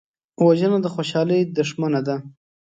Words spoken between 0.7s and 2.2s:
د خوشحالۍ دښمنه ده